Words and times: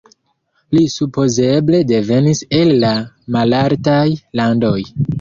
Li 0.75 0.81
supozeble 0.93 1.83
devenis 1.93 2.43
el 2.63 2.75
la 2.87 2.93
Malaltaj 3.39 4.03
Landoj. 4.43 4.79